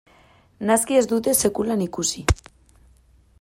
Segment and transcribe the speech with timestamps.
[0.69, 2.25] Naski ez dute sekulan ikusi.